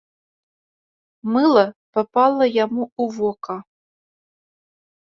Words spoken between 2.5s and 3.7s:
яму ў вока.